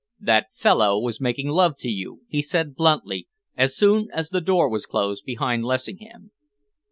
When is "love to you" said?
1.49-2.21